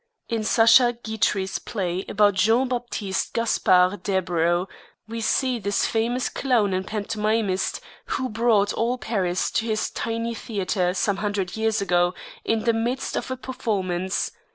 [0.29, 4.65] In Sacha Guitry's play about Jean Baptiste Gaspard Deburau
[5.07, 10.95] we see this famous clown and pantomimist, who brought all Paris to his tiny theater
[10.95, 14.31] some hundred years ago, in the midst of a performance.